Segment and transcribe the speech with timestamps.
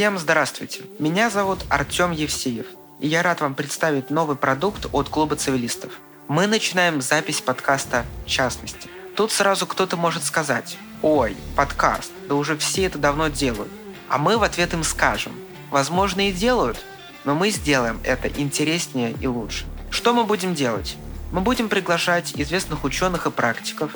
[0.00, 0.84] Всем здравствуйте.
[0.98, 2.64] Меня зовут Артем Евсеев,
[3.00, 5.92] и я рад вам представить новый продукт от Клуба цивилистов.
[6.26, 8.88] Мы начинаем запись подкаста «Частности».
[9.14, 13.70] Тут сразу кто-то может сказать «Ой, подкаст, да уже все это давно делают».
[14.08, 15.34] А мы в ответ им скажем
[15.70, 16.82] «Возможно и делают,
[17.26, 19.66] но мы сделаем это интереснее и лучше».
[19.90, 20.96] Что мы будем делать?
[21.30, 23.90] Мы будем приглашать известных ученых и практиков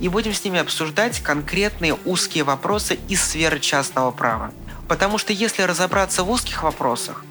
[0.00, 4.52] и будем с ними обсуждать конкретные узкие вопросы из сферы частного права.
[4.88, 7.24] Потому что если разобраться в узких вопросах,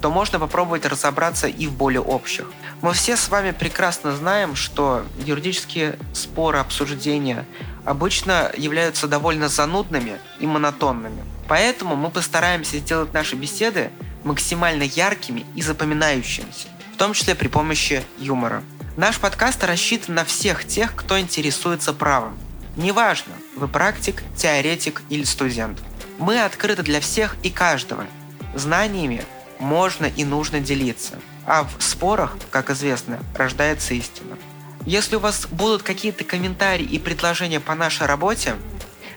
[0.00, 2.46] то можно попробовать разобраться и в более общих.
[2.82, 7.46] Мы все с вами прекрасно знаем, что юридические споры, обсуждения
[7.84, 11.24] обычно являются довольно занудными и монотонными.
[11.48, 13.90] Поэтому мы постараемся сделать наши беседы
[14.24, 18.62] максимально яркими и запоминающимися, в том числе при помощи юмора.
[18.96, 22.38] Наш подкаст рассчитан на всех тех, кто интересуется правом.
[22.76, 25.78] Неважно, вы практик, теоретик или студент.
[26.18, 28.06] Мы открыты для всех и каждого.
[28.54, 29.22] Знаниями
[29.58, 31.18] можно и нужно делиться.
[31.44, 34.38] А в спорах, как известно, рождается истина.
[34.86, 38.54] Если у вас будут какие-то комментарии и предложения по нашей работе,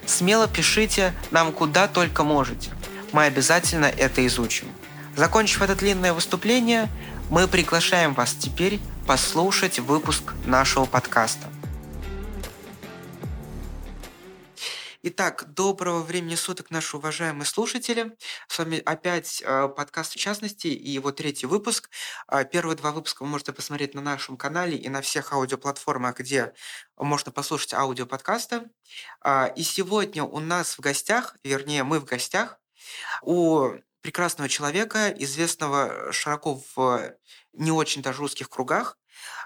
[0.06, 2.72] смело пишите нам куда только можете.
[3.14, 4.68] Мы обязательно это изучим.
[5.16, 6.90] Закончив это длинное выступление,
[7.30, 11.48] мы приглашаем вас теперь послушать выпуск нашего подкаста.
[15.02, 18.18] Итак, доброго времени суток, наши уважаемые слушатели.
[18.50, 21.90] С вами опять э, подкаст в частности и его третий выпуск.
[22.30, 26.54] Э, первые два выпуска вы можете посмотреть на нашем канале и на всех аудиоплатформах, где
[26.98, 28.64] можно послушать аудиоподкасты.
[29.24, 32.60] Э, и сегодня у нас в гостях, вернее, мы в гостях
[33.22, 33.70] у
[34.02, 37.16] прекрасного человека, известного широко в
[37.54, 38.98] не очень даже узких кругах,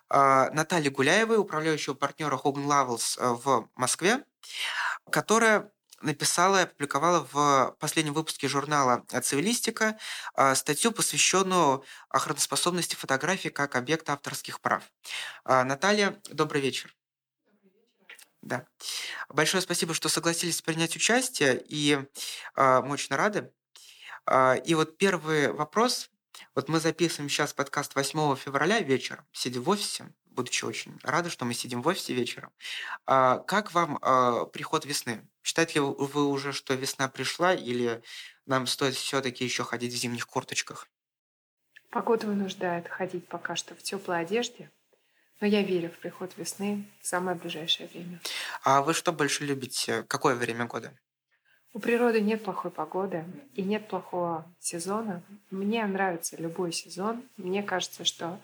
[0.09, 4.23] э, Натальи Гуляевой, управляющего партнера Hogan Lovells э, в Москве
[5.11, 9.97] которая написала и опубликовала в последнем выпуске журнала «Цивилистика»
[10.33, 14.83] а, статью, посвященную охраноспособности фотографии как объекта авторских прав.
[15.45, 16.93] А, Наталья, добрый вечер.
[18.41, 18.67] Да.
[19.29, 23.53] Большое спасибо, что согласились принять участие, и э, мы очень рады.
[24.25, 26.09] Э, и вот первый вопрос.
[26.55, 31.45] Вот мы записываем сейчас подкаст 8 февраля вечером, сидя в офисе будучи очень рада, что
[31.45, 32.51] мы сидим в офисе вечером.
[33.05, 35.27] А, как вам а, приход весны?
[35.43, 38.01] Считаете ли вы уже, что весна пришла, или
[38.45, 40.87] нам стоит все-таки еще ходить в зимних курточках?
[41.89, 44.71] Погода вынуждает ходить пока что в теплой одежде,
[45.39, 48.19] но я верю в приход весны в самое ближайшее время.
[48.63, 50.03] А вы что больше любите?
[50.03, 50.97] Какое время года?
[51.73, 53.25] У природы нет плохой погоды
[53.55, 55.23] и нет плохого сезона.
[55.49, 57.23] Мне нравится любой сезон.
[57.35, 58.39] Мне кажется, что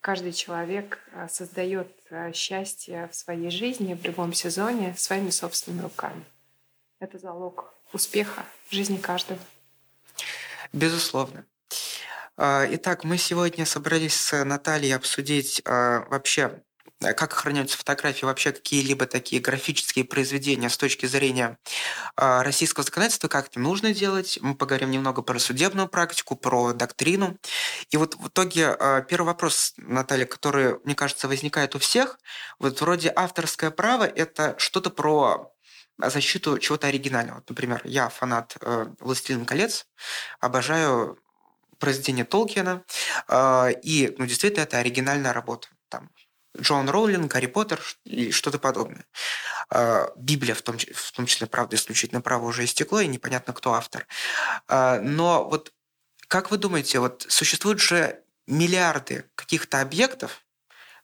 [0.00, 6.24] каждый человек э, создает э, счастье в своей жизни в любом сезоне своими собственными руками.
[6.98, 9.38] Это залог успеха в жизни каждого.
[10.72, 11.44] Безусловно.
[12.36, 16.60] А, итак, мы сегодня собрались с Натальей обсудить а, вообще
[17.00, 21.58] как охраняются фотографии, вообще какие-либо такие графические произведения с точки зрения
[22.16, 24.38] э, российского законодательства, как это нужно делать.
[24.42, 27.36] Мы поговорим немного про судебную практику, про доктрину.
[27.90, 32.18] И вот в итоге э, первый вопрос, Наталья, который, мне кажется, возникает у всех.
[32.58, 35.52] Вот вроде авторское право– это что-то про
[35.98, 37.42] защиту чего-то оригинального.
[37.48, 39.86] Например, я фанат э, «Властелин колец»,
[40.40, 41.18] обожаю
[41.78, 42.84] произведение Толкина,
[43.28, 45.68] э, и ну, действительно это оригинальная работа.
[45.88, 46.10] Там
[46.60, 49.06] Джон Роулинг, Гарри Поттер и что-то подобное.
[49.70, 53.74] А, Библия в том, в том числе, правда, исключительно право уже истекло, и непонятно, кто
[53.74, 54.06] автор.
[54.66, 55.72] А, но вот
[56.28, 60.44] как вы думаете, вот существуют же миллиарды каких-то объектов,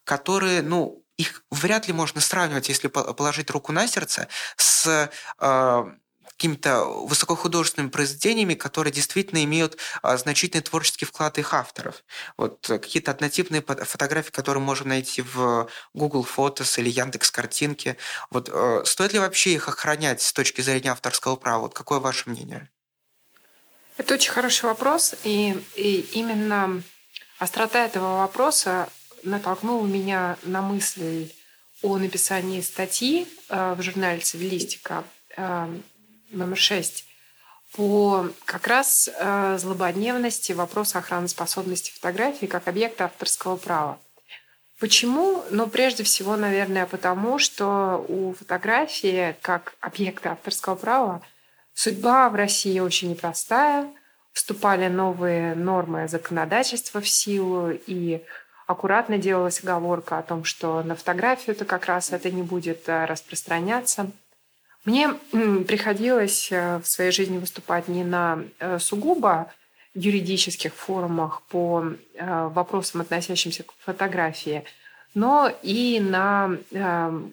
[0.05, 5.87] которые, ну, их вряд ли можно сравнивать, если положить руку на сердце, с а,
[6.29, 12.05] какими-то высокохудожественными произведениями, которые действительно имеют а, значительный творческий вклад их авторов.
[12.37, 17.97] Вот э, какие-то однотипные фотографии, которые можем найти в Google Photos или Яндекс Картинки.
[18.31, 21.63] Вот э, стоит ли вообще их охранять с точки зрения авторского права?
[21.63, 22.69] Вот какое ваше мнение?
[23.97, 26.83] Это очень хороший вопрос, и, и именно
[27.39, 28.89] острота этого вопроса
[29.23, 31.31] натолкнула меня на мысль
[31.83, 35.05] о написании статьи э, в журнале «Цивилистика»
[36.35, 37.07] номер шесть
[37.77, 43.99] по как раз э, злободневности вопроса охраноспособности фотографии как объекта авторского права.
[44.79, 45.45] Почему?
[45.51, 51.23] Ну, прежде всего, наверное, потому, что у фотографии как объекта авторского права
[51.75, 53.89] судьба в России очень непростая.
[54.33, 58.21] Вступали новые нормы законодательства в силу, и
[58.67, 64.11] аккуратно делалась оговорка о том, что на фотографию-то как раз это не будет э, распространяться–
[64.85, 65.09] Мне
[65.67, 68.45] приходилось в своей жизни выступать не на
[68.79, 69.51] сугубо
[69.95, 71.85] юридических форумах по
[72.19, 74.65] вопросам, относящимся к фотографии,
[75.15, 76.59] но и на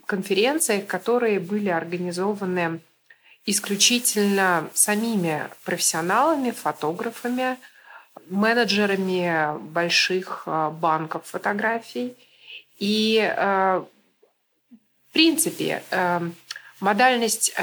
[0.05, 2.79] конференциях, которые были организованы
[3.45, 7.57] исключительно самими профессионалами, фотографами,
[8.29, 12.15] менеджерами больших э, банков фотографий.
[12.77, 13.83] И, э,
[15.09, 16.29] в принципе, э,
[16.81, 17.53] модальность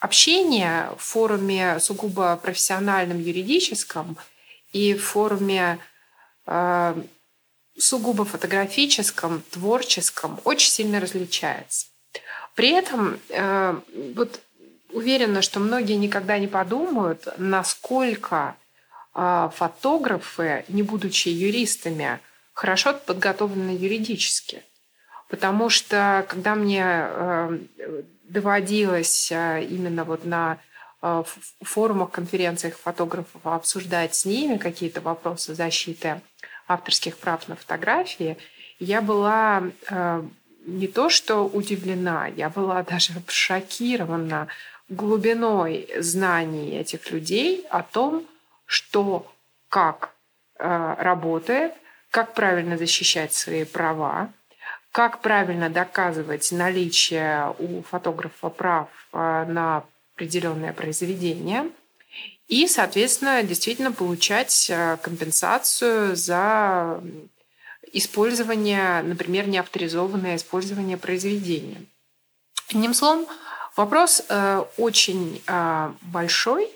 [0.00, 4.16] общения в форуме сугубо профессиональном, юридическом
[4.72, 5.78] и в форуме
[7.78, 11.86] сугубо фотографическом, творческом очень сильно различается.
[12.54, 13.20] При этом
[14.14, 14.40] вот
[14.90, 18.56] уверена, что многие никогда не подумают, насколько
[19.12, 22.20] фотографы, не будучи юристами,
[22.52, 24.62] хорошо подготовлены юридически.
[25.30, 27.58] Потому что когда мне э,
[28.24, 30.58] доводилось э, именно вот на
[31.02, 31.22] э,
[31.62, 36.20] форумах, конференциях фотографов обсуждать с ними какие-то вопросы защиты
[36.66, 38.36] авторских прав на фотографии,
[38.80, 39.62] я была
[40.66, 44.48] не то что удивлена, я была даже шокирована
[44.88, 48.26] глубиной знаний этих людей о том,
[48.66, 49.32] что
[49.68, 50.10] как
[50.58, 51.72] работает,
[52.10, 54.30] как правильно защищать свои права,
[54.92, 59.84] как правильно доказывать наличие у фотографа прав э, на
[60.14, 61.70] определенное произведение
[62.48, 67.00] и, соответственно, действительно получать э, компенсацию за
[67.92, 71.82] использование, например, неавторизованное использование произведения.
[72.68, 73.26] Одним словом,
[73.76, 75.40] Вопрос э, очень
[76.02, 76.68] большой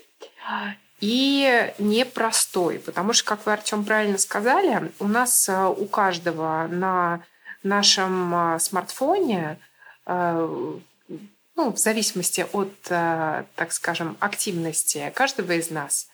[1.01, 7.21] и непростой, потому что, как вы, Артем, правильно сказали, у нас у каждого на
[7.65, 9.59] нашем э, смартфоне,
[10.05, 10.77] э,
[11.55, 16.07] ну, в зависимости от, э, так скажем, активности каждого из нас,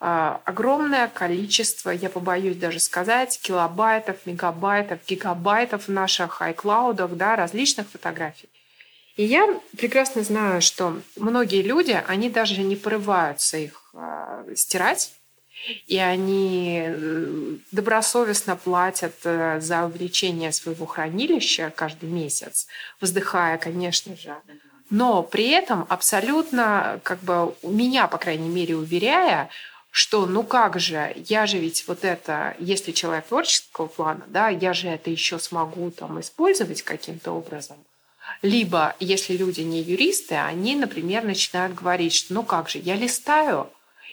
[0.00, 8.48] огромное количество, я побоюсь даже сказать, килобайтов, мегабайтов, гигабайтов в наших iCloud, да, различных фотографий.
[9.16, 13.92] И я прекрасно знаю, что многие люди, они даже не порываются их
[14.54, 15.17] стирать,
[15.86, 22.66] и они э, добросовестно платят э, за увеличение своего хранилища каждый месяц,
[23.00, 24.34] вздыхая, конечно же.
[24.90, 29.50] Но при этом абсолютно, как бы, меня, по крайней мере, уверяя,
[29.90, 34.72] что ну как же, я же ведь вот это, если человек творческого плана, да, я
[34.72, 37.76] же это еще смогу там использовать каким-то образом.
[38.42, 43.70] Либо, если люди не юристы, они, например, начинают говорить, что ну как же, я листаю,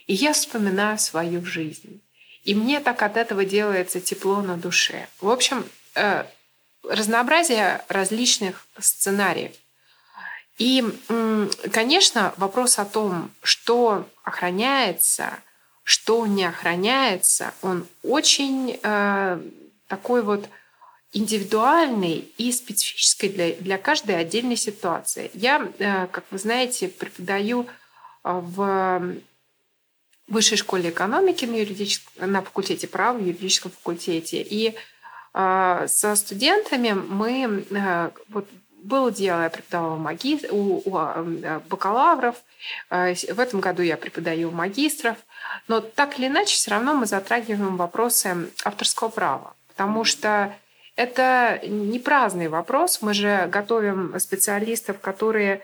[0.07, 2.01] и я вспоминаю свою жизнь.
[2.43, 5.07] И мне так от этого делается тепло на душе.
[5.19, 5.65] В общем,
[5.95, 6.25] э,
[6.83, 9.51] разнообразие различных сценариев.
[10.57, 10.83] И,
[11.73, 15.39] конечно, вопрос о том, что охраняется,
[15.83, 19.41] что не охраняется, он очень э,
[19.87, 20.47] такой вот
[21.11, 25.29] индивидуальной и специфической для, для каждой отдельной ситуации.
[25.33, 27.67] Я, э, как вы знаете, преподаю
[28.23, 29.15] э,
[30.27, 34.41] в высшей школе экономики на, юридическом, на факультете права, в юридическом факультете.
[34.41, 34.75] И
[35.33, 37.65] э, со студентами мы...
[38.29, 38.47] Вот,
[38.85, 40.39] было дело, я преподавала маги...
[40.51, 40.91] у, у
[41.69, 42.35] бакалавров,
[42.91, 45.17] в этом году я преподаю магистров,
[45.67, 50.55] но так или иначе все равно мы затрагиваем вопросы авторского права, потому что
[50.95, 53.01] это не праздный вопрос.
[53.01, 55.61] Мы же готовим специалистов, которые э,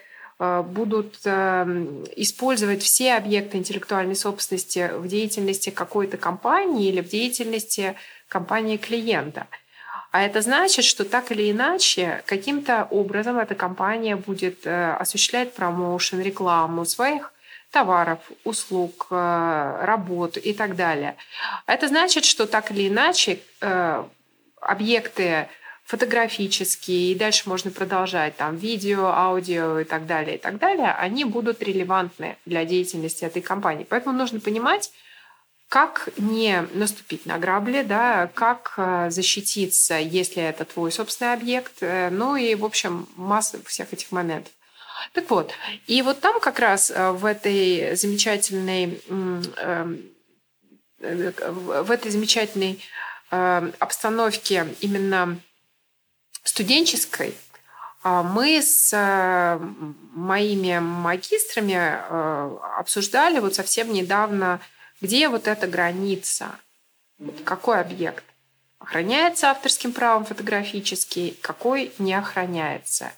[0.64, 7.96] будут э, использовать все объекты интеллектуальной собственности в деятельности какой-то компании или в деятельности
[8.28, 9.46] компании клиента.
[10.10, 16.20] А это значит, что так или иначе, каким-то образом эта компания будет э, осуществлять промоушен,
[16.20, 17.34] рекламу своих
[17.70, 21.16] товаров, услуг, работ и так далее.
[21.68, 23.40] Это значит, что так или иначе
[24.60, 25.48] объекты
[25.92, 31.26] фотографические, и дальше можно продолжать, там, видео, аудио и так далее, и так далее, они
[31.26, 33.86] будут релевантны для деятельности этой компании.
[33.90, 34.90] Поэтому нужно понимать,
[35.68, 42.10] как не наступить на грабли, да, как э, защититься, если это твой собственный объект, э,
[42.10, 44.54] ну и, в общем, масса всех этих моментов.
[45.12, 45.52] Так вот,
[45.88, 50.02] и вот там как раз э, в этой замечательной, эм,
[51.00, 52.80] в этой замечательной
[53.30, 55.40] обстановке именно
[56.44, 57.36] студенческой
[58.04, 59.60] а мы с э,
[60.14, 64.60] моими магистрами э, обсуждали вот совсем недавно,
[65.02, 66.48] где вот эта граница,
[67.44, 68.24] какой объект
[68.80, 73.12] охраняется авторским правом фотографический, какой не охраняется.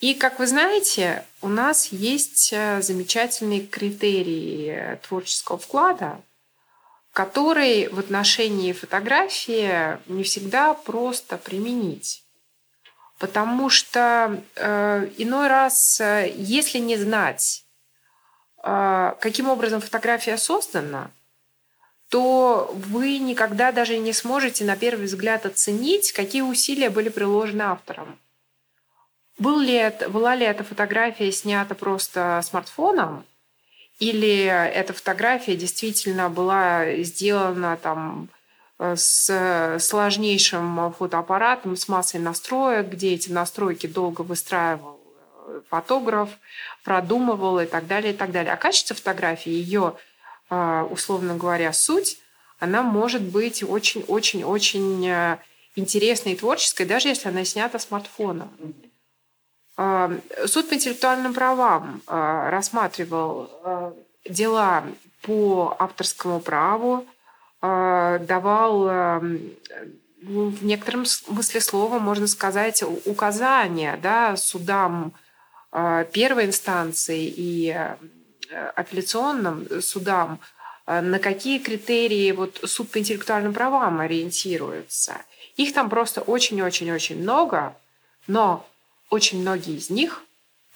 [0.00, 6.20] И, как вы знаете, у нас есть э, замечательные критерии творческого вклада,
[7.18, 12.22] который в отношении фотографии не всегда просто применить.
[13.18, 17.64] Потому что э, иной раз, э, если не знать,
[18.62, 21.10] э, каким образом фотография создана,
[22.08, 28.16] то вы никогда даже не сможете на первый взгляд оценить, какие усилия были приложены автором.
[29.38, 33.24] Был ли это, была ли эта фотография снята просто смартфоном,
[33.98, 38.28] или эта фотография действительно была сделана там
[38.78, 45.00] э, с сложнейшим фотоаппаратом, с массой настроек, где эти настройки долго выстраивал
[45.48, 46.30] э, фотограф,
[46.84, 48.52] продумывал и так далее, и так далее.
[48.52, 49.96] А качество фотографии, ее,
[50.48, 52.18] э, условно говоря, суть,
[52.60, 55.36] она может быть очень-очень-очень
[55.76, 58.50] интересной и творческой, даже если она снята смартфоном.
[59.78, 63.94] Суд по интеллектуальным правам а, рассматривал а,
[64.28, 64.82] дела
[65.22, 67.06] по авторскому праву,
[67.60, 69.22] а, давал
[70.20, 75.12] ну, в некотором смысле слова, можно сказать, указания да, судам
[75.70, 77.76] первой инстанции и
[78.74, 80.40] апелляционным судам,
[80.86, 85.18] на какие критерии вот суд по интеллектуальным правам ориентируется.
[85.56, 87.76] Их там просто очень-очень-очень много,
[88.26, 88.66] но
[89.10, 90.22] очень многие из них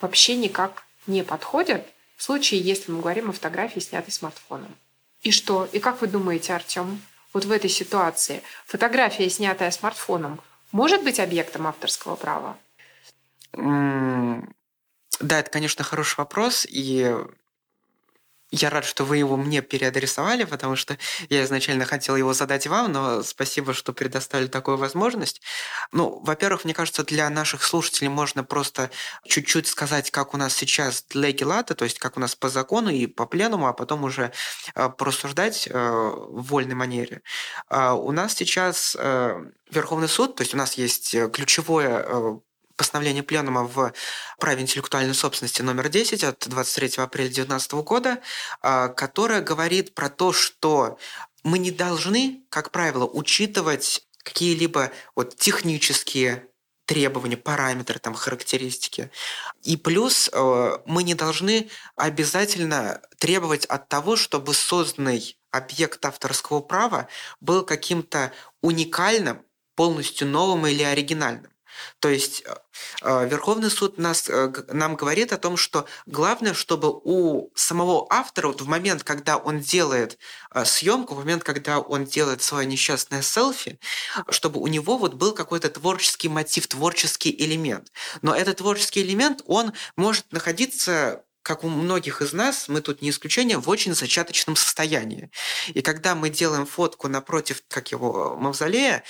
[0.00, 1.86] вообще никак не подходят
[2.16, 4.74] в случае, если мы говорим о фотографии, снятой смартфоном.
[5.22, 5.68] И что?
[5.72, 7.00] И как вы думаете, Артем,
[7.32, 12.56] вот в этой ситуации фотография, снятая смартфоном, может быть объектом авторского права?
[13.52, 17.14] Да, это, конечно, хороший вопрос, и
[18.52, 20.98] я рад, что вы его мне переадресовали, потому что
[21.30, 25.40] я изначально хотел его задать вам, но спасибо, что предоставили такую возможность.
[25.90, 28.90] Ну, во-первых, мне кажется, для наших слушателей можно просто
[29.24, 32.90] чуть-чуть сказать, как у нас сейчас леги лата, то есть как у нас по закону
[32.90, 34.32] и по пленуму, а потом уже
[34.74, 37.22] э, порассуждать э, в вольной манере.
[37.70, 42.42] Э, у нас сейчас э, Верховный суд, то есть у нас есть ключевое
[42.76, 43.92] постановление Пленума в
[44.38, 48.18] праве интеллектуальной собственности номер 10 от 23 апреля 2019 года,
[48.60, 50.98] а, которое говорит про то, что
[51.44, 56.48] мы не должны, как правило, учитывать какие-либо вот технические
[56.84, 59.10] требования, параметры, там, характеристики.
[59.62, 67.08] И плюс э, мы не должны обязательно требовать от того, чтобы созданный объект авторского права
[67.40, 69.42] был каким-то уникальным,
[69.74, 71.51] полностью новым или оригинальным.
[71.98, 72.54] То есть э,
[73.02, 78.48] э, Верховный суд нас, э, нам говорит о том, что главное, чтобы у самого автора
[78.48, 80.18] вот в момент, когда он делает
[80.64, 83.78] съемку, в момент, когда он делает свое несчастное селфи,
[84.28, 87.92] чтобы у него вот был какой-то творческий мотив, творческий элемент.
[88.22, 93.10] Но этот творческий элемент, он может находиться как у многих из нас, мы тут не
[93.10, 95.30] исключение, в очень зачаточном состоянии.
[95.68, 99.02] И когда мы делаем фотку напротив, как его, мавзолея,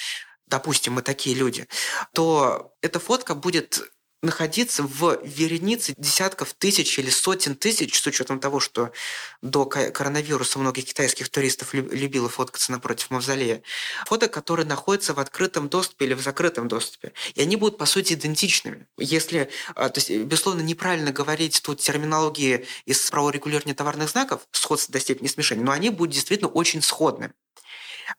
[0.53, 1.67] допустим, мы такие люди,
[2.13, 3.83] то эта фотка будет
[4.23, 8.93] находиться в веренице десятков тысяч или сотен тысяч, с учетом того, что
[9.41, 13.63] до коронавируса многих китайских туристов любило фоткаться напротив мавзолея.
[14.07, 17.15] Фото, которые находятся в открытом доступе или в закрытом доступе.
[17.35, 18.87] И они будут, по сути, идентичными.
[18.97, 25.01] Если, а, то есть, безусловно, неправильно говорить тут терминологии из праворегулирования товарных знаков, сходство до
[25.01, 27.33] степени смешения, но они будут действительно очень сходны.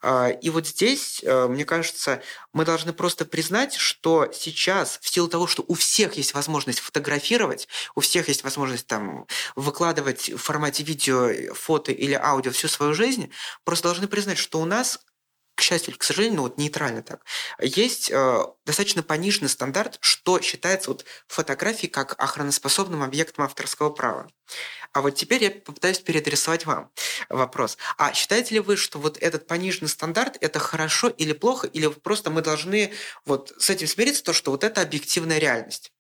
[0.02, 2.22] А, и вот здесь, э, мне кажется,
[2.54, 7.68] мы должны просто признать, что сейчас, в силу того, что у всех есть возможность фотографировать,
[7.96, 13.32] у всех есть возможность там выкладывать в формате видео, фото или аудио всю свою жизнь,
[13.64, 15.00] просто должны признать, что у нас
[15.56, 17.24] к счастью или к сожалению, ну вот нейтрально так,
[17.60, 24.28] есть э, достаточно пониженный стандарт, что считается вот фотографией как охраноспособным объектом авторского права.
[24.94, 26.92] А вот теперь я попытаюсь переадресовать вам
[27.30, 27.78] вопрос.
[27.98, 32.30] А считаете ли вы, что вот этот пониженный стандарт это хорошо или плохо, или просто
[32.30, 32.94] мы должны
[33.26, 35.92] вот с этим смириться, то, что вот это объективная реальность?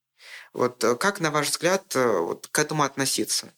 [0.53, 3.51] Вот э, как, на ваш взгляд, э, вот к этому относиться?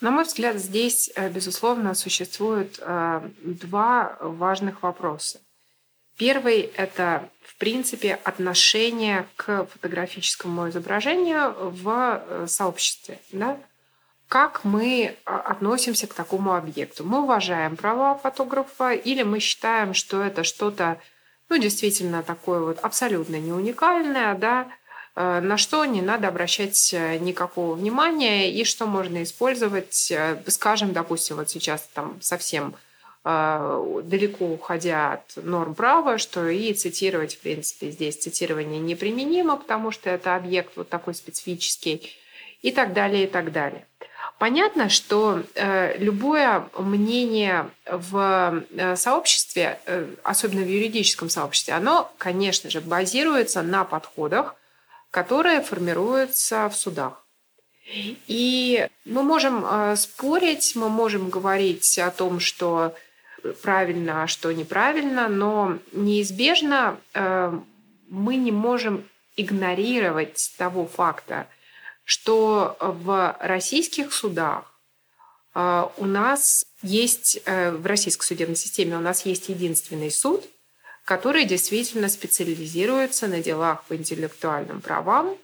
[0.00, 5.40] На мой взгляд, здесь, э, безусловно, существует два важных вопроса.
[6.18, 13.18] Первый– это, в принципе, отношение к фотографическому изображению в сообществе.
[13.32, 13.58] Да?
[14.28, 17.04] как мы относимся к такому объекту.
[17.04, 20.98] Мы уважаем права фотографа или мы считаем, что это что-то,
[21.48, 24.68] ну, действительно такое вот абсолютно не уникальное, да, э,
[25.16, 31.36] на что не надо обращать э, никакого внимания и что можно использовать, э, скажем, допустим,
[31.36, 32.74] вот сейчас там совсем
[33.24, 39.90] э, далеко уходя от норм права, что и цитировать, в принципе, здесь цитирование неприменимо, потому
[39.90, 42.16] что это объект вот такой специфический,
[42.62, 43.86] и так далее, и так далее.
[44.38, 52.68] Понятно, что э, любое мнение в э, сообществе, э, особенно в юридическом сообществе, оно, конечно
[52.68, 54.56] же, базируется на подходах,
[55.10, 57.26] которые формируются в судах.
[58.26, 62.94] И мы можем э, спорить, мы можем говорить о том, что
[63.62, 67.58] правильно, а что неправильно, но неизбежно э,
[68.08, 71.46] мы не можем игнорировать того факта,
[72.04, 74.64] что в российских судах
[75.54, 80.44] э, у нас есть, в российской судебной системе у нас есть единственный суд,
[81.06, 85.38] который действительно специализируется на делах по интеллектуальным правам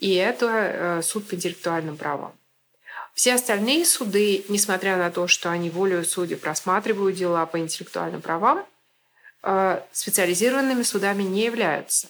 [0.00, 2.32] и это э, суд по интеллектуальным правам.
[3.14, 8.66] Все остальные суды, несмотря на то, что они волею судей просматривают дела по интеллектуальным правам,
[9.44, 12.08] э, специализированными судами не являются.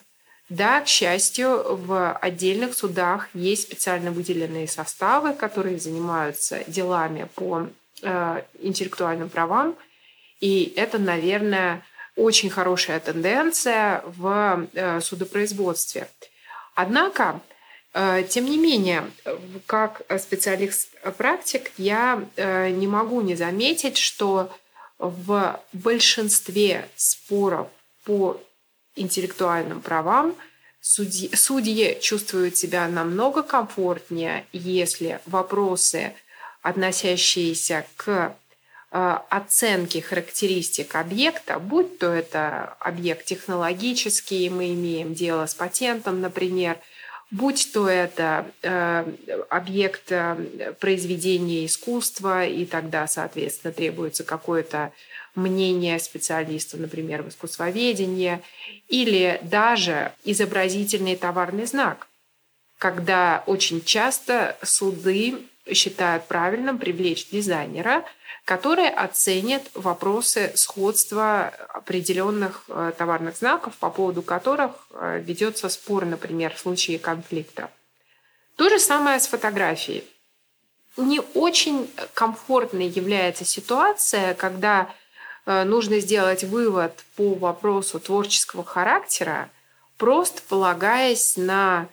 [0.49, 7.69] Да, к счастью, в отдельных судах есть специально выделенные составы, которые занимаются делами по
[8.01, 9.77] э, интеллектуальным правам.
[10.41, 11.85] И это, наверное,
[12.17, 14.67] очень хорошая тенденция в
[15.01, 16.09] судопроизводстве.
[16.75, 17.41] Однако
[17.99, 19.11] Э, тем не менее,
[19.65, 24.55] как специалист-практик, я э, не могу не заметить, что
[24.99, 27.69] в большинстве споров
[28.05, 28.39] по
[28.97, 30.37] интеллектуальным правам
[30.83, 36.13] судьи, судьи чувствуют себя намного комфортнее, если вопросы,
[36.61, 38.37] относящиеся к
[38.93, 46.79] э, оценке характеристик объекта, будь то это объект технологический, мы имеем дело с патентом, например–
[47.31, 49.13] будь то это э,
[49.51, 54.93] объект э, произведения искусства, и тогда, соответственно, требуется какое-то
[55.35, 58.41] мнение специалиста, например, в искусствоведении,
[58.89, 62.07] или даже изобразительный товарный знак,
[62.79, 65.35] когда очень часто суды
[65.73, 68.05] считают правильным привлечь дизайнера–
[68.47, 76.55] которые оценят вопросы сходства определенных э, товарных знаков, по поводу которых э, ведется спор, например,
[76.55, 77.71] в случае конфликта.
[78.55, 80.05] То же самое с фотографией.
[80.97, 84.95] Не очень комфортной является ситуация, когда
[85.45, 89.51] э, нужно сделать вывод по вопросу творческого характера,
[89.99, 91.89] просто полагаясь на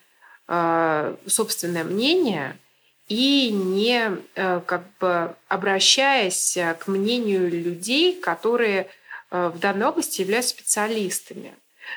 [1.25, 2.57] собственное мнение–
[3.07, 8.87] и не э, как бы обращаясь э, к мнению людей, которые
[9.29, 11.53] э, в данной области являются специалистами.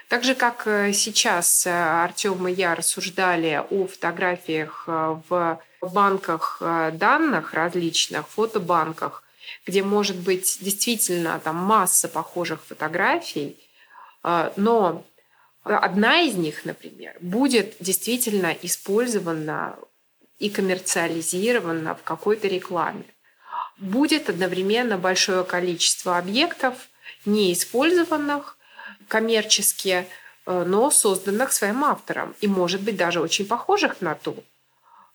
[0.09, 9.23] Так же, как сейчас Артем и я рассуждали о фотографиях в банках данных различных, фотобанках,
[9.65, 13.57] где может быть действительно там масса похожих фотографий,
[14.25, 15.05] но
[15.63, 19.77] одна из них, например, будет действительно использована
[20.39, 23.05] и коммерциализировано в какой-то рекламе.
[23.79, 26.89] Будет одновременно большое количество объектов,
[27.25, 28.57] неиспользованных
[29.09, 30.07] коммерчески,
[30.47, 32.35] э, но созданных своим автором.
[32.41, 34.43] И, может быть, даже очень похожих на ту.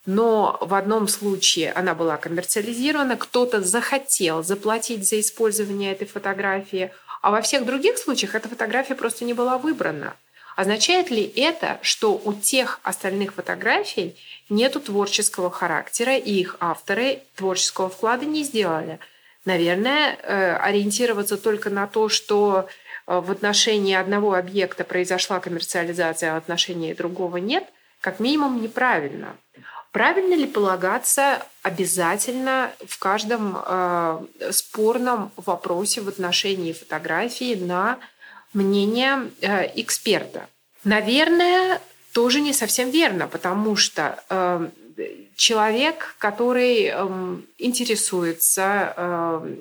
[0.05, 7.29] Но в одном случае она была коммерциализирована, кто-то захотел заплатить за использование этой фотографии, а
[7.29, 10.15] во всех других случаях эта фотография просто не была выбрана.
[10.61, 14.15] Означает ли это, что у тех остальных фотографий
[14.47, 18.99] нету творческого характера, и их авторы творческого вклада не сделали?
[19.43, 22.67] Наверное, э, ориентироваться только на то, что
[23.07, 27.63] э, в отношении одного объекта произошла коммерциализация, а в отношении другого нет,
[27.99, 29.35] как минимум неправильно.
[29.91, 37.97] Правильно ли полагаться обязательно в каждом э, спорном вопросе в отношении фотографии на
[38.53, 40.47] мнение э, эксперта.
[40.83, 41.81] Наверное,
[42.13, 44.69] тоже не совсем верно, потому что э,
[45.35, 49.55] человек, который э, интересуется э,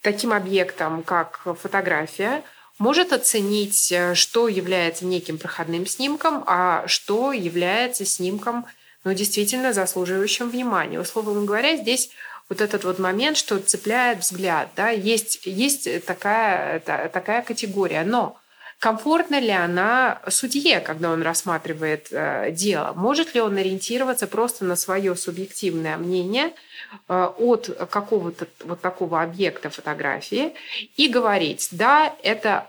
[0.00, 2.42] таким объектом, как фотография,
[2.78, 8.66] может оценить, э, что является неким проходным снимком, а что является снимком
[9.04, 11.00] ну, действительно заслуживающим внимания.
[11.00, 12.10] Условно говоря, здесь
[12.52, 14.68] вот этот вот момент, что цепляет взгляд.
[14.76, 14.90] Да?
[14.90, 18.04] Есть, есть такая, такая категория.
[18.04, 18.36] Но
[18.78, 22.92] комфортна ли она судье, когда он рассматривает э, дело?
[22.94, 26.52] Может ли он ориентироваться просто на свое субъективное мнение
[27.08, 30.52] э, от какого-то вот такого объекта фотографии
[30.98, 32.68] и говорить, да, это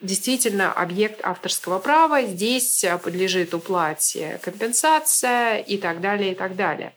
[0.00, 6.92] действительно объект авторского права, здесь подлежит уплате компенсация и так далее, и так далее.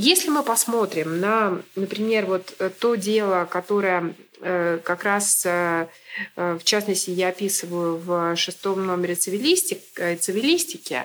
[0.00, 7.10] Если мы посмотрим на, например, вот э, то дело, которое э, как раз, в частности,
[7.10, 9.80] я описываю в шестом номере цивилистик,
[10.20, 11.04] цивилистики,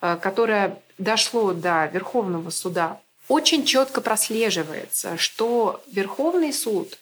[0.00, 6.98] которое дошло до Верховного суда, очень четко прослеживается, что Верховный суд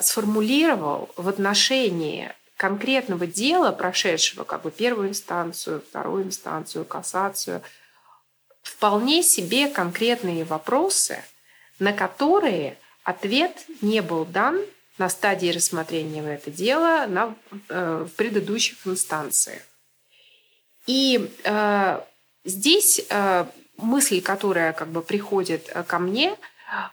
[0.00, 7.60] сформулировал в отношении конкретного дела, прошедшего как бы первую инстанцию, вторую инстанцию, кассацию,
[8.62, 11.22] вполне себе конкретные вопросы,
[11.78, 14.60] на которые ответ не был дан
[14.98, 17.34] на стадии рассмотрения это дело на,
[17.68, 19.62] э, в предыдущих инстанциях.
[20.86, 22.00] И э,
[22.44, 23.46] здесь э,
[23.76, 26.36] мысль, которая как бы приходит э, ко мне–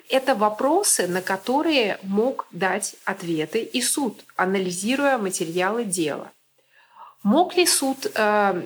[0.10, 6.32] это вопросы, на которые мог дать ответы и суд, анализируя материалы дела.
[7.24, 8.66] Мог ли суд э,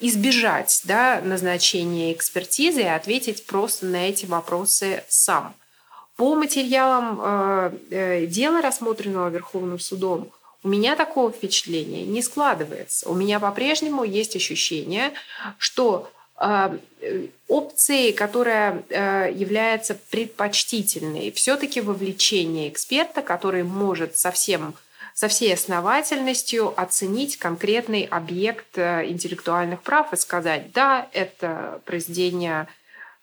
[0.00, 5.54] избежать да, назначения экспертизы и ответить просто на эти вопросы сам?
[6.16, 10.30] По материалам э, э, дела, рассмотренного Верховным судом,
[10.64, 13.08] у меня такого впечатления не складывается.
[13.08, 15.12] У меня по-прежнему есть ощущение,
[15.56, 16.76] что а,
[17.48, 24.74] опции, которая э, является предпочтительной, все-таки вовлечение эксперта, который может совсем
[25.18, 32.68] со всей основательностью оценить конкретный объект э, интеллектуальных прав и сказать, да, это произведение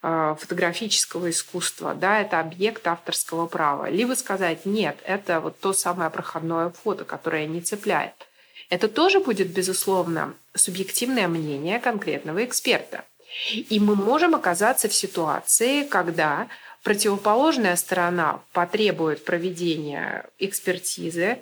[0.03, 3.89] э, фотографического искусства, да, это объект авторского права.
[3.89, 8.27] Либо сказать, нет, это вот то самое проходное фото, которое не цепляет.
[8.69, 13.05] Это тоже будет, безусловно, субъективное мнение конкретного эксперта.
[13.53, 16.49] И мы можем оказаться в ситуации, когда
[16.83, 21.39] противоположная сторона потребует проведения экспертизы,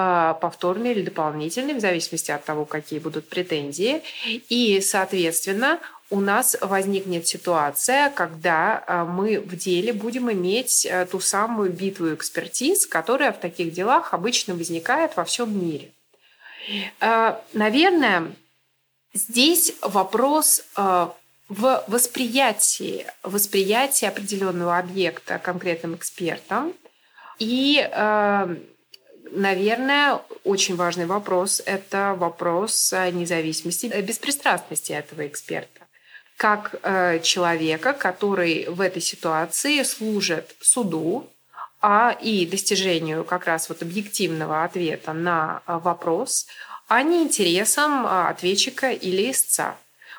[0.00, 4.00] а, повторной или дополнительной, в зависимости от того, какие будут претензии.
[4.48, 11.18] И, соответственно, у нас возникнет ситуация, когда а, мы в деле будем иметь а, ту
[11.18, 15.90] самую битву экспертиз, которая в таких делах обычно возникает во всем мире.
[17.52, 18.30] Наверное,
[19.14, 21.14] здесь вопрос в
[21.88, 26.72] восприятии, восприятии определенного объекта конкретным экспертом.
[27.40, 27.80] И,
[29.32, 35.88] наверное, очень важный вопрос– это вопрос независимости, беспристрастности этого эксперта
[36.38, 41.28] как э, человека, который в этой ситуации служит суду,
[41.80, 46.46] а и достижению как раз вот объективного ответа на вопрос,
[46.86, 49.76] а не интересам ответчика или истца.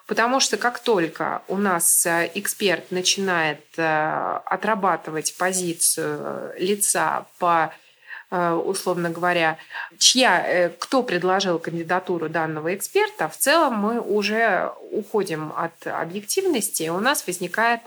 [0.08, 7.89] Потому что как только у нас э, эксперт начинает э, отрабатывать позицию лица по э,
[8.32, 9.58] условно говоря,
[9.98, 17.26] чья, кто предложил кандидатуру данного эксперта, в целом мы уже уходим от объективности, у нас
[17.26, 17.82] возникает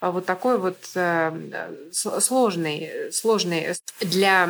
[0.00, 0.78] вот такой вот
[1.92, 4.48] сложный, сложный для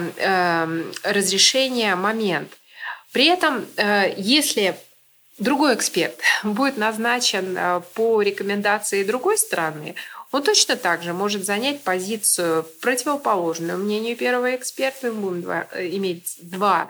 [1.04, 2.50] разрешения момент.
[3.12, 3.64] При этом,
[4.16, 4.76] если
[5.38, 9.94] другой эксперт будет назначен э, по рекомендации другой страны,
[10.30, 15.10] он точно так же может занять позицию противоположную мнению первого эксперта.
[15.10, 16.88] Мы будем два, э, иметь два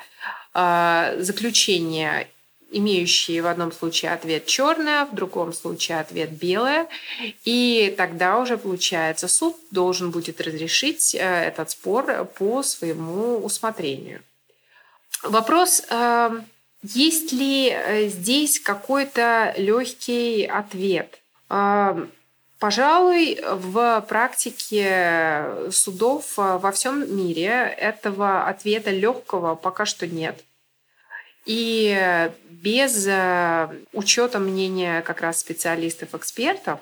[0.54, 2.28] э, заключения,
[2.70, 6.88] имеющие в одном случае ответ черное, в другом случае ответ белое.
[7.44, 14.20] И тогда уже получается суд должен будет разрешить э, этот спор по своему усмотрению.
[15.22, 16.40] Вопрос э,
[16.82, 21.20] есть ли здесь какой-то легкий ответ?
[22.58, 30.42] Пожалуй, в практике судов э, во всем мире этого ответа легкого пока что нет.
[31.46, 36.80] И без э, учета мнения как раз специалистов-экспертов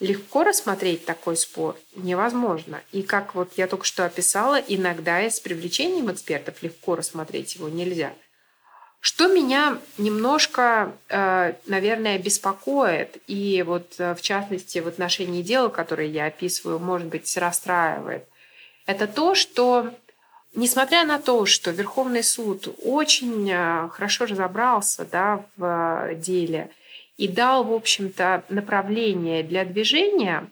[0.00, 2.80] легко рассмотреть такой спор невозможно.
[2.92, 7.68] И как вот я только что описала, иногда и с привлечением экспертов легко рассмотреть его
[7.68, 8.14] нельзя–
[9.04, 16.06] что меня немножко, э, наверное, беспокоит, и вот э, в частности в отношении дела, которое
[16.06, 18.26] я описываю, может быть, расстраивает,
[18.86, 19.92] это то, что
[20.54, 26.70] несмотря на то, что Верховный суд очень э, хорошо разобрался да, в деле
[27.18, 30.48] и дал, в общем-то, направление для движения,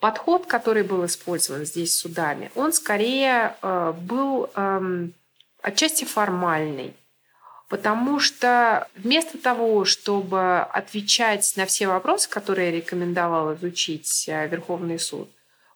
[0.00, 5.12] подход, который был использован здесь судами, он скорее был эм,
[5.60, 6.94] отчасти формальный
[7.72, 15.30] Потому что вместо того, чтобы отвечать на все вопросы, которые рекомендовал изучить э, Верховный суд,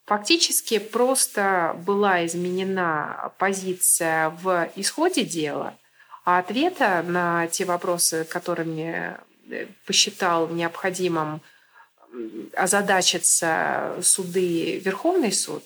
[0.05, 5.73] фактически просто была изменена позиция в исходе дела,
[6.27, 9.17] а ответа на те вопросы, которыми
[9.49, 11.41] э, посчитал необходимым
[12.55, 15.65] озадачиться суды Верховный суд,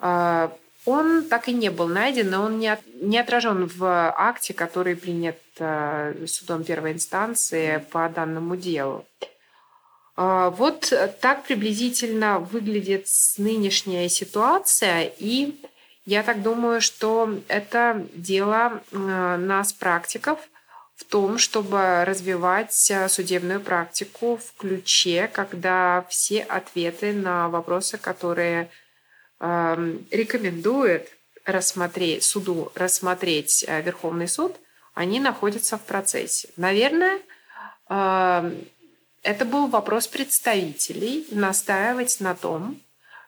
[0.00, 0.48] э,
[0.86, 3.84] Он так и не был найден, но он не, от, не отражен в
[4.16, 9.04] акте, который принят э, судом первой инстанции по данному делу.
[10.16, 15.60] Э, вот так приблизительно выглядит нынешняя ситуация, и
[16.06, 20.38] я так думаю, что это дело э, нас, практиков,
[20.94, 28.70] в том, чтобы развивать э, судебную практику в ключе, когда все ответы на вопросы, которые
[29.38, 31.10] Эм, рекомендует
[31.44, 34.56] рассмотреть, суду рассмотреть э, Верховный суд,
[34.94, 36.48] они находятся в процессе.
[36.56, 37.20] Наверное,
[37.90, 38.64] эм,
[39.22, 42.80] это был вопрос представителей настаивать на том,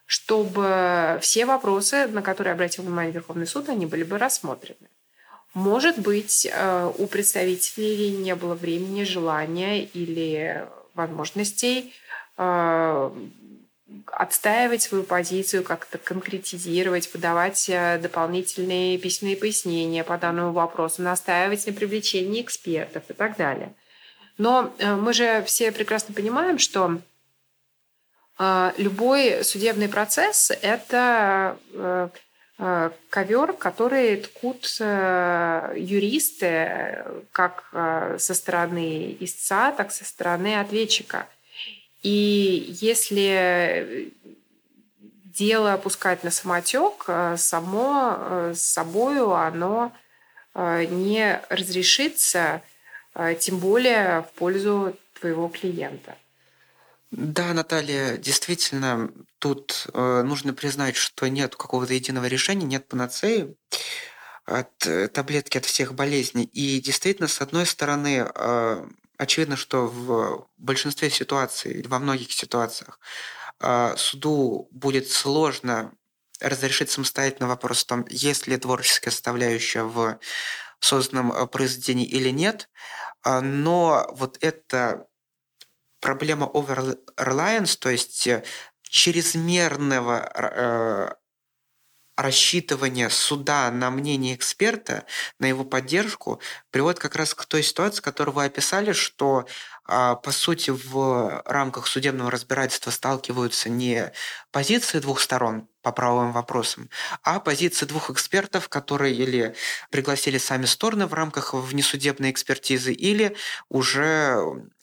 [0.06, 4.88] чтобы все вопросы, на которые обратил внимание Верховный суд, они были бы рассмотрены.
[5.52, 11.92] Может быть, э, у представителей не было времени, желания или возможностей
[12.38, 13.10] э,
[14.06, 21.72] отстаивать свою позицию, как-то конкретизировать, подавать э, дополнительные письменные пояснения по данному вопросу, настаивать на
[21.72, 23.72] привлечении экспертов и так далее.
[24.36, 27.00] Но э, мы же все прекрасно понимаем, что
[28.38, 31.56] э, любой судебный процесс– это
[33.10, 37.62] ковер, который ткут юристы как
[38.18, 41.28] со стороны истца, так со стороны ответчика–
[42.02, 44.12] и если
[45.38, 49.92] дело опускать на самотек, э, само э, с собою оно
[50.54, 52.62] э, не разрешится,
[53.40, 56.16] тем более в пользу твоего клиента.
[57.10, 63.56] Да, Наталья, действительно, тут э, нужно признать, что нет какого-то единого решения, нет панацеи
[64.44, 64.70] от
[65.12, 66.44] таблетки от всех болезней.
[66.44, 68.86] И действительно, с одной стороны, э,
[69.18, 72.98] очевидно, что в большинстве ситуаций, во многих ситуациях
[73.60, 75.92] а, суду будет сложно
[76.40, 80.18] разрешить самостоятельно вопрос о том, есть ли творческая составляющая в
[80.80, 82.70] созданном а, произведении или нет.
[83.22, 85.06] А, но вот эта
[86.00, 88.44] проблема over-reliance, то есть э,
[88.82, 91.14] чрезмерного э,
[92.18, 95.04] рассчитывание суда на мнение эксперта,
[95.38, 99.46] на его поддержку, приводит как раз к той ситуации, которую вы описали, что
[99.86, 104.12] а, по сути в рамках судебного разбирательства сталкиваются не
[104.52, 106.90] позиции двух сторон по правовым вопросам,
[107.22, 109.54] а позиции двух экспертов, которые или
[109.90, 113.36] пригласили сами стороны в рамках внесудебной экспертизы, или
[113.70, 114.38] уже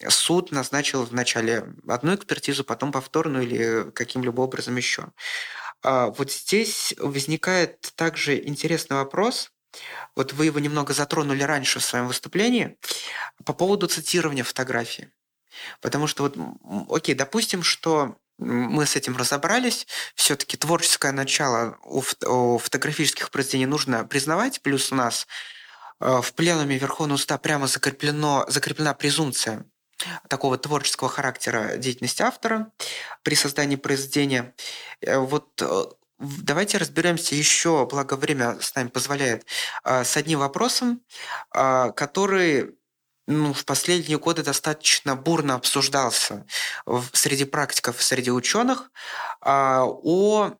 [0.08, 5.08] суд назначил вначале одну экспертизу, потом повторную или каким-либо образом еще.
[5.82, 9.50] А, вот здесь возникает также интересный вопрос.
[10.14, 12.78] Вот вы его немного затронули раньше в своем выступлении
[13.44, 15.12] по поводу цитирования фотографии.
[15.80, 16.36] Потому что вот,
[16.90, 19.86] окей, допустим, что мы с этим разобрались.
[20.14, 24.60] Все-таки творческое начало у, у фотографических произведений нужно признавать.
[24.60, 25.26] Плюс у нас
[26.00, 29.64] э, в пленуме Верховного Суда прямо закреплено, закреплена презумпция
[30.28, 32.70] такого творческого характера деятельности автора
[33.22, 34.54] при создании произведения.
[35.00, 35.84] Э, вот э,
[36.18, 39.44] Давайте разберемся еще, благо время с нами позволяет,
[39.84, 41.02] э, с одним вопросом,
[41.52, 42.74] который
[43.26, 46.46] ну, в последние годы достаточно бурно обсуждался
[47.12, 48.90] среди практиков, среди ученых
[49.42, 50.54] о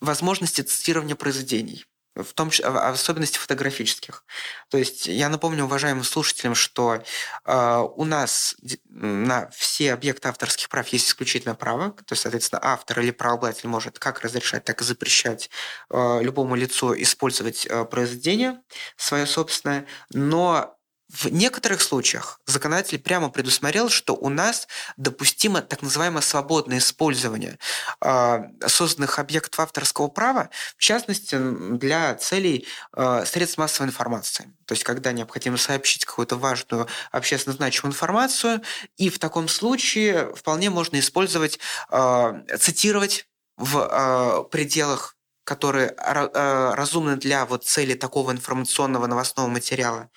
[0.00, 1.86] возможности цитирования произведений
[2.22, 4.24] в том в особенности фотографических.
[4.68, 7.02] То есть я напомню уважаемым слушателям, что
[7.44, 8.56] э, у нас
[8.88, 13.98] на все объекты авторских прав есть исключительное право, то есть, соответственно, автор или правообладатель может
[13.98, 15.50] как разрешать, так и запрещать
[15.90, 18.60] э, любому лицу использовать э, произведение
[18.96, 20.76] свое собственное, но
[21.10, 27.58] в некоторых случаях законодатель прямо предусмотрел, что у нас допустимо так называемое свободное использование
[28.00, 31.36] э, созданных объектов авторского права, в частности,
[31.76, 34.52] для целей э, средств массовой информации.
[34.66, 38.62] То есть, когда необходимо сообщить какую-то важную общественно значимую информацию,
[38.96, 41.58] и в таком случае вполне можно использовать,
[41.90, 45.16] э, цитировать в пределах
[45.50, 50.08] которые разумны для вот цели такого информационного новостного материала.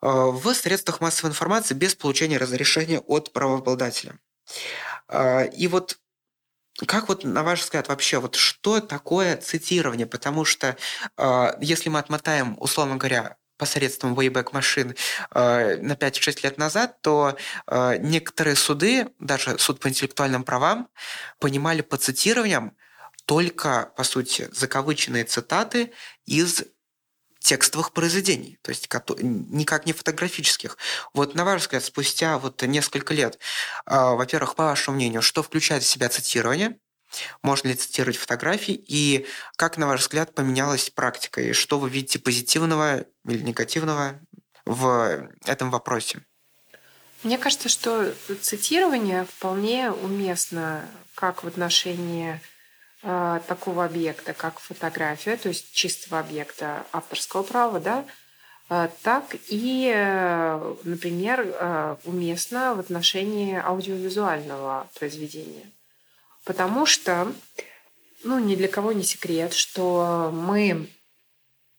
[0.00, 4.18] Э, в средствах массовой информации без получения разрешения от правообладателя.
[5.08, 5.98] Э, и вот
[6.86, 10.06] как вот, на ваш взгляд, вообще, вот что такое цитирование?
[10.06, 10.78] Потому что
[11.18, 14.96] э, если мы отмотаем, условно говоря, посредством Wayback машин
[15.34, 20.88] э, на 5-6 лет назад, то э, некоторые суды, даже суд по интеллектуальным правам,
[21.38, 22.74] понимали по цитированиям
[23.26, 25.92] только, по сути, закавыченные цитаты
[26.26, 26.64] из
[27.38, 28.88] текстовых произведений, то есть
[29.20, 30.78] никак не фотографических.
[31.12, 33.38] Вот на ваш взгляд, спустя вот несколько лет,
[33.84, 36.78] а, во-первых, по вашему мнению, что включает в себя цитирование,
[37.42, 38.74] Можно ли цитировать фотографии?
[38.74, 41.40] И как, на ваш взгляд, поменялась практика?
[41.40, 44.20] И что вы видите позитивного или негативного
[44.64, 46.24] в этом вопросе?
[47.22, 52.40] Мне кажется, что цитирование вполне уместно как в отношении
[53.02, 58.04] э, такого объекта, как фотография, то есть чистого объекта авторского права, да,
[58.70, 65.70] э, так и, э, например, уместно в отношении аудиовизуального произведения.
[66.44, 67.32] Потому что,
[68.24, 70.88] ну, ни для кого не секрет, что мы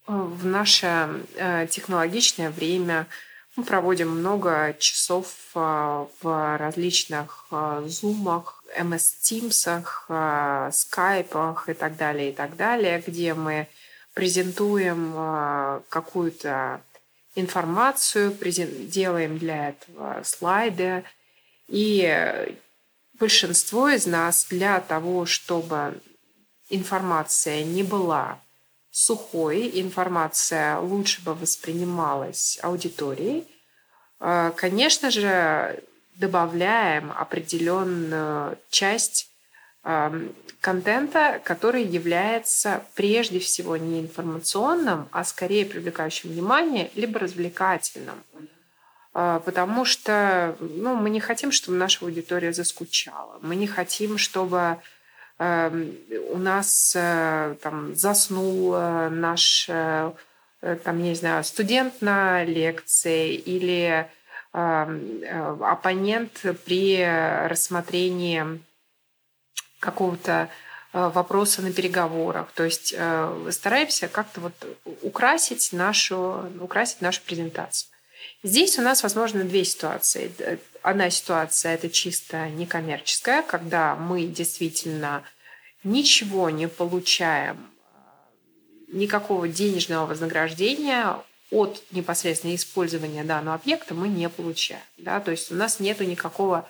[0.08, 1.26] в наше
[1.70, 3.08] технологичное время
[3.56, 7.48] мы проводим много часов э, в различных
[7.86, 13.68] зумах, MS Teams, скайпах и так далее, и так далее, где мы
[14.13, 16.82] презентуем какую-то
[17.36, 18.36] информацию,
[18.88, 21.04] делаем для этого слайды.
[21.68, 22.56] И
[23.20, 26.00] большинство из нас для того, чтобы
[26.70, 28.39] информация не была
[28.94, 33.48] сухой, информация лучше бы воспринималась аудиторией,
[34.20, 35.84] э, конечно же,
[36.16, 39.32] добавляем определенную часть
[39.84, 48.24] эм, контента, который является прежде всего не информационным, а скорее привлекающим внимание, либо развлекательным.
[49.16, 53.40] А, потому что ну, мы не хотим, чтобы наша аудитория заскучала.
[53.42, 54.78] Мы не хотим, чтобы
[55.39, 60.12] у нас э, там заснул э, наш э,
[60.84, 64.10] там, не знаю, студент на лекции или
[64.54, 65.22] эм,
[65.62, 67.04] оппонент при
[67.50, 68.62] рассмотрении
[69.82, 70.48] какого-то
[70.93, 72.54] вопроса на переговорах.
[72.54, 72.96] То есть
[73.52, 74.54] стараемся как-то вот
[75.02, 77.93] украсить нашу, украсить нашу презентацию.
[78.44, 80.32] Здесь у нас, возможно, две ситуации.
[80.82, 85.24] Одна ситуация– это чисто некоммерческая, когда мы действительно
[85.86, 91.18] ничего не получаем, э, никакого денежного вознаграждения
[91.52, 94.82] от непосредственно использования данного объекта мы не получаем.
[94.98, 95.22] Да?
[95.22, 96.70] То есть у нас нет никакого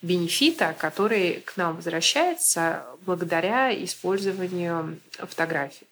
[0.00, 5.89] бенефита, который к нам возвращается благодаря использованию фотографий.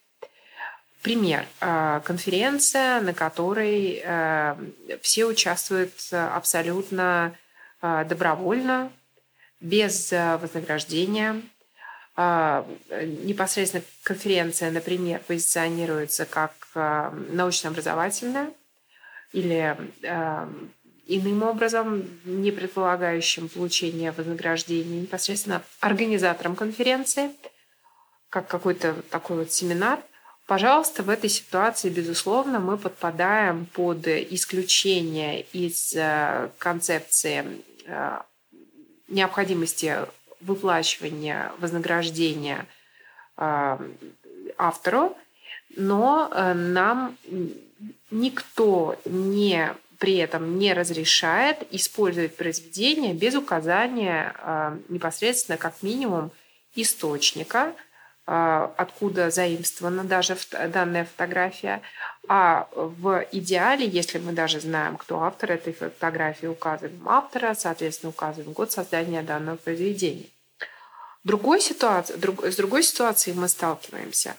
[1.02, 1.46] Пример.
[1.60, 4.56] Э, конференция, на которой э,
[5.00, 7.36] все участвуют абсолютно
[7.82, 8.90] э, добровольно,
[9.60, 11.42] без вознаграждения.
[12.16, 18.50] Непосредственно конференция, например, позиционируется как научно-образовательная
[19.32, 19.76] или
[21.06, 27.30] иным образом, не предполагающим получение вознаграждения непосредственно организатором конференции,
[28.30, 29.98] как какой-то такой вот семинар–
[30.48, 37.44] Пожалуйста, в этой ситуации, безусловно, мы подпадаем под исключение из э, концепции
[37.84, 38.20] э,
[39.08, 39.94] необходимости
[40.40, 42.64] выплачивания вознаграждения
[43.36, 43.78] э,
[44.56, 45.18] автору,
[45.76, 47.18] но нам
[48.10, 54.34] никто не при этом не разрешает использовать произведение без указания
[54.88, 56.30] непосредственно как минимум
[56.74, 57.74] источника–
[58.30, 60.36] откуда заимствована даже
[60.68, 61.80] данная фотография.
[62.28, 68.52] А в идеале, если мы даже знаем, кто автор этой фотографии, указываем автора, соответственно, указываем
[68.52, 70.26] год создания данного произведения.
[71.24, 74.36] Другой ситуации, друг, с другой ситуацией мы сталкиваемся,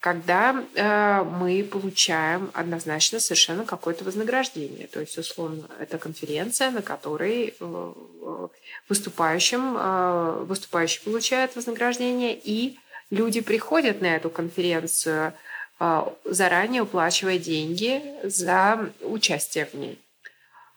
[0.00, 4.86] когда э, мы получаем однозначно совершенно какое-то вознаграждение.
[4.86, 7.92] То есть, условно, это конференция, на которой э,
[8.88, 12.78] выступающим, э, выступающий получает вознаграждение и
[13.10, 15.34] люди приходят на эту конференцию,
[15.78, 19.98] а, заранее уплачивая деньги за участие в ней.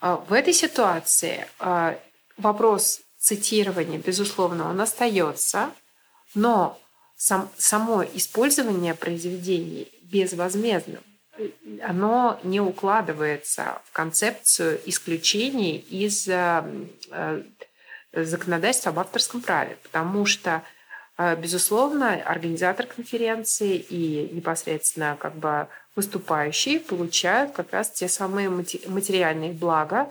[0.01, 1.97] А, в этой ситуации а,
[2.37, 5.71] вопрос цитирования, безусловно, он остается,
[6.35, 6.79] но
[7.15, 11.01] сам, само использование произведений безвозмездным,
[11.81, 16.29] оно не укладывается в концепцию исключений из
[18.13, 20.61] законодательства об авторском праве, потому что
[21.17, 30.09] безусловно, организатор конференции и непосредственно как бы выступающие получают как раз те самые материальные блага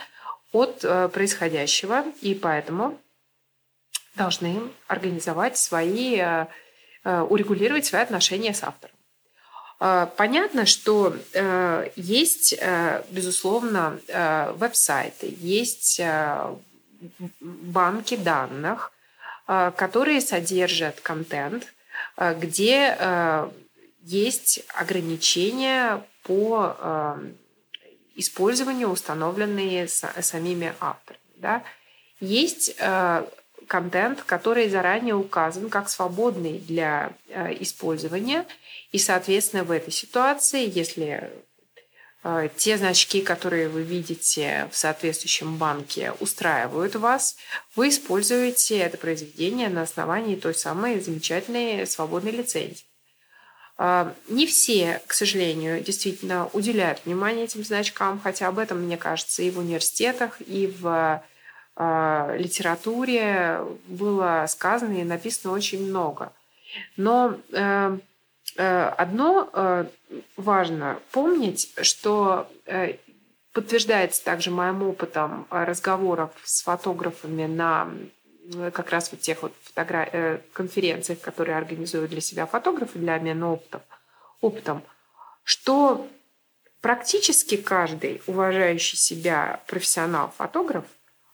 [0.52, 2.98] от э, происходящего, и поэтому
[4.14, 6.46] должны организовать свои, э,
[7.04, 8.94] э, урегулировать свои отношения с автором.
[9.80, 11.16] А, понятно, что
[11.96, 12.54] есть,
[13.10, 13.98] безусловно,
[14.56, 16.00] веб-сайты, есть
[17.40, 18.91] банки данных,
[19.76, 21.72] которые содержат контент,
[22.16, 23.50] э, где э,
[24.02, 27.16] есть ограничения по
[28.16, 31.20] использованию, установленные самими авторами.
[31.36, 31.62] Да?
[32.20, 32.76] Есть
[33.66, 38.46] контент, который заранее указан как свободный для э, использования.
[38.92, 41.30] И, соответственно, в этой ситуации, если э,
[42.56, 47.36] те значки, которые вы видите в соответствующем банке, устраивают вас,
[47.74, 52.86] вы используете это произведение на основании той самой замечательной свободной лицензии.
[53.84, 59.42] А, не все, к сожалению, действительно уделяют внимание этим значкам, хотя об этом, мне кажется,
[59.42, 61.20] и в университетах, и в
[61.74, 66.32] а, литературе было сказано и написано очень много.
[66.96, 67.98] Но э, э,
[68.56, 69.86] одно э,
[70.36, 72.48] важно помнить, что
[73.52, 77.90] подтверждается также моим опытом разговоров с фотографами на
[78.72, 80.08] как раз вот тех вот фотогра...
[80.12, 83.82] Э, конференциях, которые организуют для себя фотографы для обмена опытом,
[84.40, 84.82] опытом,
[85.44, 86.08] что
[86.80, 90.84] практически каждый уважающий себя профессионал-фотограф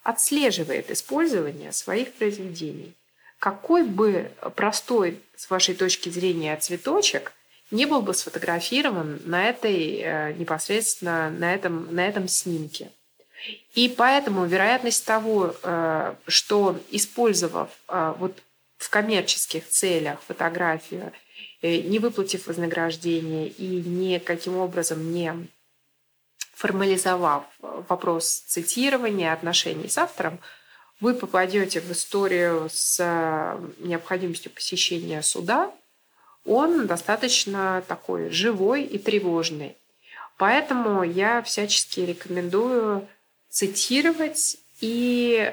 [0.02, 2.94] отслеживает использование своих произведений.
[3.38, 7.32] Какой бы простой, с вашей точки зрения, цветочек
[7.70, 12.90] не был бы сфотографирован на этой э, непосредственно на этом, на этом снимке.
[13.74, 18.42] И поэтому вероятность того, э, что использовав э, вот
[18.78, 21.12] в коммерческих целях фотографию,
[21.62, 25.34] не выплатив вознаграждение и никаким образом не
[26.54, 30.38] формализовав вопрос цитирования отношений с автором,
[31.00, 32.98] вы попадете в историю с
[33.78, 35.72] необходимостью посещения суда,
[36.44, 39.76] он достаточно такой живой и тревожный.
[40.38, 43.06] Поэтому я всячески рекомендую
[43.50, 45.52] цитировать и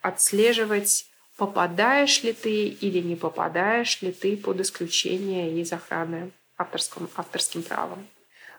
[0.00, 7.62] отслеживать, попадаешь ли ты или не попадаешь ли ты под исключение из охраны авторским, авторским
[7.62, 8.06] правом.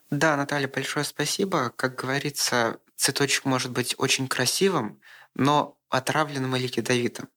[0.09, 1.71] Да, Наталья, большое спасибо.
[1.75, 4.99] Как говорится, цветочек может быть очень красивым,
[5.36, 7.29] но отравленным или ядовитым.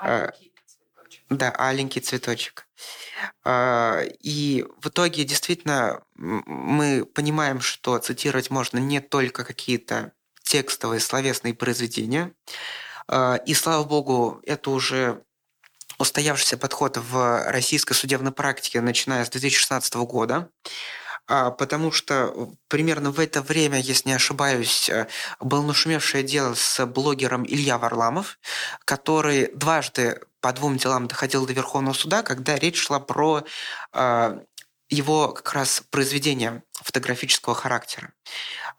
[0.00, 1.24] Аленький цветочек.
[1.30, 2.68] Да, аленький цветочек.
[3.44, 11.54] А, и в итоге действительно мы понимаем, что цитировать можно не только какие-то текстовые словесные
[11.54, 12.32] произведения.
[13.08, 15.22] А, и слава богу, это уже
[15.98, 20.70] устоявшийся подход в российской судебной практике, начиная с 2016 года а,
[21.26, 25.08] потому что примерно в это время, если не ошибаюсь, э,
[25.40, 28.38] было нашумевшее дело с блогером Илья Варламов,
[28.84, 33.44] который дважды по двум делам доходил до Верховного суда, когда речь шла про
[33.92, 34.38] а,
[34.88, 38.12] его как раз произведение фотографического характера.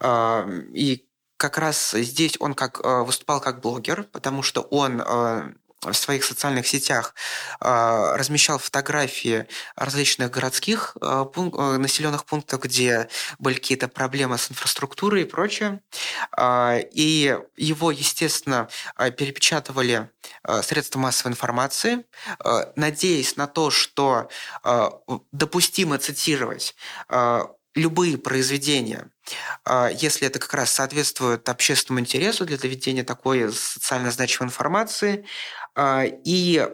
[0.02, 5.94] И как раз здесь он как, э, выступал как блогер, потому что он э, в
[5.94, 7.14] своих социальных сетях
[7.62, 13.10] э, размещал фотографии различных городских населенных пунктов, где
[13.40, 15.82] были какие-то проблемы с инфраструктурой и прочее.
[16.40, 18.68] и его, естественно,
[19.18, 20.10] перепечатывали
[20.62, 22.06] средства массовой информации,
[22.76, 24.30] надеясь на то, что
[25.32, 26.76] допустимо цитировать
[27.78, 29.10] любые произведения,
[29.64, 35.26] а, если это как раз соответствует общественному интересу для доведения такой социально значимой информации.
[35.78, 36.68] А, и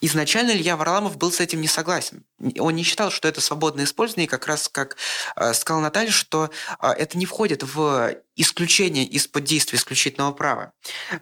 [0.00, 2.24] Изначально Илья Варламов был с этим не согласен.
[2.58, 4.96] Он не считал, что это свободное использование, как раз как
[5.34, 10.72] э, сказал Наталья, что э, это не входит в исключение из-под действия исключительного права.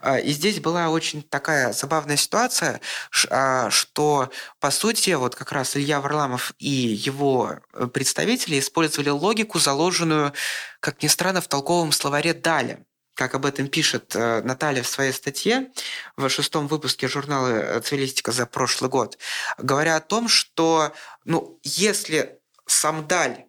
[0.03, 2.81] Э, и здесь была очень такая забавная ситуация,
[3.31, 7.61] э, что, по сути, вот как раз Илья Варламов и его
[7.95, 10.35] представители использовали логику, заложенную,
[10.81, 12.85] как ни странно, в толковом словаре Дали
[13.17, 15.73] как об этом пишет э, Наталья в своей статье
[16.17, 19.19] в шестом выпуске журнала э, «Цивилистика» за прошлый год,
[19.59, 20.93] говоря о том, что
[21.25, 23.47] ну, если Самдаль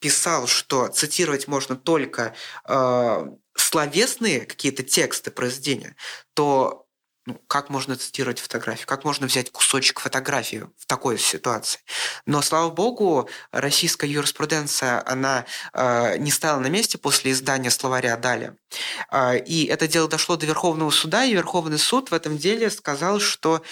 [0.00, 2.34] писал, что цитировать можно только
[2.68, 5.94] э, словесные какие-то тексты произведения,
[6.34, 6.83] то
[7.26, 11.80] ну, как можно цитировать фотографию, как можно взять кусочек фотографии в такой ситуации.
[12.26, 18.56] Но, слава богу, российская юриспруденция, она э, не стала на месте после издания словаря «Далее».
[19.10, 23.20] Э, и это дело дошло до Верховного суда, и Верховный суд в этом деле сказал,
[23.20, 23.62] что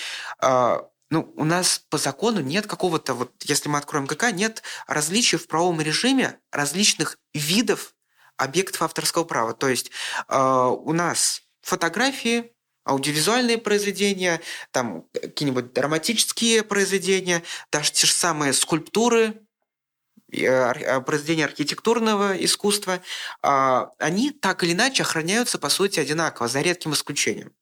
[0.41, 0.79] э,
[1.11, 5.47] ну, у нас по закону нет какого-то, вот если мы откроем ГК, нет различий в
[5.47, 7.95] правовом режиме различных видов
[8.39, 9.53] объектов авторского права.
[9.53, 9.91] То есть
[10.29, 12.52] э, у нас фотографии,
[12.85, 19.41] аудиовизуальные произведения, там какие-нибудь драматические произведения, даже те же самые скульптуры,
[20.33, 23.01] э, э, произведения архитектурного искусства,
[23.43, 27.53] а, они так или иначе охраняются, по сути, одинаково, за редким исключением.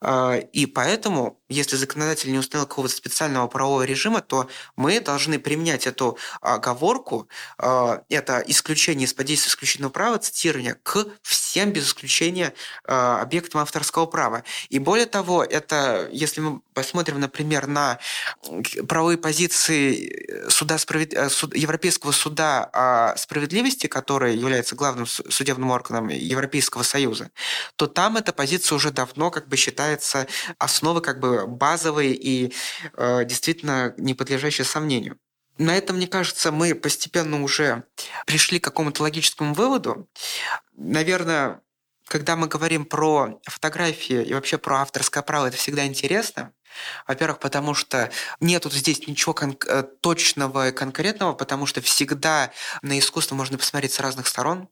[0.00, 5.86] А, и поэтому, если законодатель не установил какого-то специального правового режима, то мы должны применять
[5.86, 7.28] эту оговорку,
[7.58, 14.44] а, это исключение из-под исключительного права, цитирование, к всем без исключения объектам авторского права.
[14.68, 17.98] И более того, это, если мы посмотрим, например, на
[18.86, 21.12] правовые позиции суда справед...
[21.14, 21.54] Э, суд...
[21.56, 27.30] Европейского суда справедливости, который является главным судебным органом Европейского Союза,
[27.76, 29.87] то там эта позиция уже давно как бы считается
[30.58, 32.52] основой как бы базовой и
[32.94, 35.18] э, действительно не подлежащей сомнению.
[35.58, 37.84] На этом, мне кажется, мы постепенно уже
[38.26, 40.08] пришли к какому-то логическому выводу.
[40.76, 41.60] Наверное,
[42.06, 46.52] когда мы говорим про фотографии и вообще про авторское право, это всегда интересно.
[47.06, 48.10] Во-первых, потому что
[48.40, 53.58] нет тут здесь ничего кон- э, точного и конкретного, потому что всегда на искусство можно
[53.58, 54.68] посмотреть с разных сторон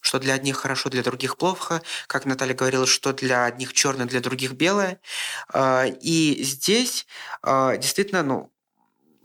[0.00, 4.20] что для одних хорошо, для других плохо, как Наталья говорила, что для одних черное, для
[4.20, 5.00] других белое.
[5.52, 7.06] А, и здесь
[7.42, 8.52] а, действительно, ну,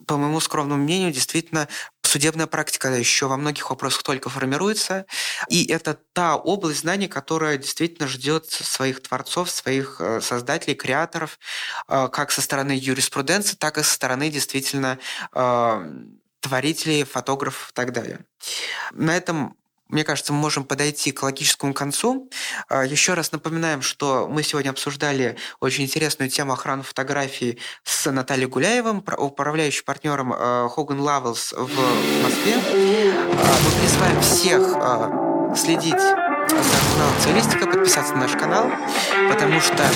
[0.07, 1.69] по моему скромному мнению, действительно
[2.01, 5.05] судебная практика еще во многих вопросах только формируется,
[5.47, 11.39] и это та область знаний, которая действительно ждет своих творцов, своих э, создателей, креаторов,
[11.87, 14.99] э, как со стороны юриспруденции, так и со стороны действительно
[16.41, 18.19] творителей, фотографов и так далее.
[18.91, 19.55] На этом
[19.93, 22.29] мне кажется, мы можем подойти к логическому концу.
[22.67, 28.47] А, Еще раз напоминаем, что мы сегодня обсуждали очень интересную тему охраны фотографий с Натальей
[28.47, 30.31] Гуляевым, управляющим партнером
[30.69, 32.55] Хоган Лавелс в Москве.
[32.55, 34.61] А, мы призываем всех
[35.55, 36.01] следить
[36.49, 38.69] за журналом «Цивилистика», подписаться на наш канал,
[39.29, 39.87] потому что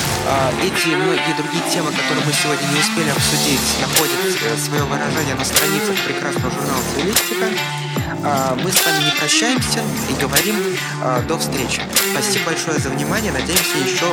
[0.61, 5.35] эти и многие другие темы, которые мы сегодня не успели обсудить, находят э, свое выражение
[5.35, 7.86] на страницах прекрасного журнала «Цивилистика».
[8.23, 9.79] Э, мы с вами не прощаемся
[10.09, 10.55] и говорим
[11.03, 11.81] э, до встречи.
[12.13, 13.31] Спасибо большое за внимание.
[13.31, 14.05] Надеемся еще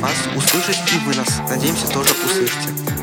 [0.00, 2.97] вас услышать, и вы нас, надеемся, тоже услышите.